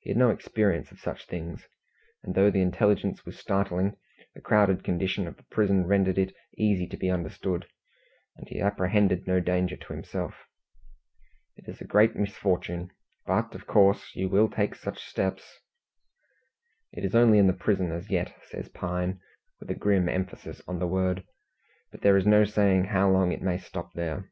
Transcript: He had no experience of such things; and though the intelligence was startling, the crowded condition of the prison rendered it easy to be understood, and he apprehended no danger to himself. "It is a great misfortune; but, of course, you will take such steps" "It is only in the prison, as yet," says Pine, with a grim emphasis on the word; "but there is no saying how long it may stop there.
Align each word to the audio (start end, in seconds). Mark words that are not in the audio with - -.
He 0.00 0.10
had 0.10 0.18
no 0.18 0.28
experience 0.28 0.92
of 0.92 1.00
such 1.00 1.24
things; 1.26 1.66
and 2.22 2.34
though 2.34 2.50
the 2.50 2.60
intelligence 2.60 3.24
was 3.24 3.38
startling, 3.38 3.96
the 4.34 4.42
crowded 4.42 4.84
condition 4.84 5.26
of 5.26 5.38
the 5.38 5.44
prison 5.44 5.86
rendered 5.86 6.18
it 6.18 6.34
easy 6.58 6.86
to 6.88 6.96
be 6.98 7.08
understood, 7.10 7.64
and 8.36 8.46
he 8.50 8.60
apprehended 8.60 9.26
no 9.26 9.40
danger 9.40 9.78
to 9.78 9.92
himself. 9.94 10.34
"It 11.56 11.66
is 11.70 11.80
a 11.80 11.86
great 11.86 12.14
misfortune; 12.14 12.90
but, 13.24 13.54
of 13.54 13.66
course, 13.66 14.14
you 14.14 14.28
will 14.28 14.50
take 14.50 14.74
such 14.74 15.02
steps" 15.06 15.60
"It 16.92 17.02
is 17.02 17.14
only 17.14 17.38
in 17.38 17.46
the 17.46 17.54
prison, 17.54 17.92
as 17.92 18.10
yet," 18.10 18.34
says 18.50 18.68
Pine, 18.68 19.20
with 19.58 19.70
a 19.70 19.74
grim 19.74 20.06
emphasis 20.06 20.60
on 20.68 20.80
the 20.80 20.86
word; 20.86 21.24
"but 21.90 22.02
there 22.02 22.18
is 22.18 22.26
no 22.26 22.44
saying 22.44 22.84
how 22.84 23.08
long 23.08 23.32
it 23.32 23.40
may 23.40 23.56
stop 23.56 23.94
there. 23.94 24.28